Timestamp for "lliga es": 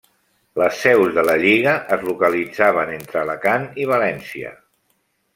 1.43-2.05